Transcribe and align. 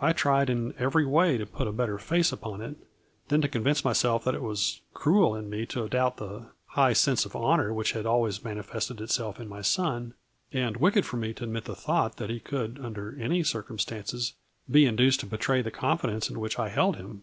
I 0.00 0.12
tried 0.12 0.48
in 0.48 0.74
every 0.78 1.04
way 1.04 1.36
to 1.36 1.44
put 1.44 1.66
a 1.66 1.72
better 1.72 1.98
face 1.98 2.30
upon 2.30 2.60
it, 2.60 2.76
then 3.26 3.40
to 3.42 3.48
convince 3.48 3.84
myself 3.84 4.22
that 4.22 4.36
it 4.36 4.42
was 4.44 4.80
cruel 4.94 5.34
in 5.34 5.50
me 5.50 5.66
to 5.66 5.88
doubt 5.88 6.18
the 6.18 6.52
high 6.66 6.92
sense 6.92 7.24
of 7.26 7.34
honor 7.34 7.74
which 7.74 7.90
had 7.90 8.06
always 8.06 8.44
manifested 8.44 9.00
itself 9.00 9.40
in 9.40 9.48
my 9.48 9.60
son, 9.60 10.14
and 10.52 10.76
wicked 10.76 11.04
for 11.04 11.16
me 11.16 11.32
to 11.34 11.42
admit 11.42 11.64
the 11.64 11.74
thought 11.74 12.16
that 12.18 12.30
he 12.30 12.38
could, 12.38 12.78
un 12.80 12.92
der 12.92 13.16
any 13.18 13.42
circumstances, 13.42 14.34
be 14.70 14.86
induced 14.86 15.18
to 15.18 15.26
betray 15.26 15.62
the 15.62 15.72
confidence 15.72 16.30
in 16.30 16.38
which 16.38 16.56
I 16.56 16.68
held 16.68 16.94
him. 16.94 17.22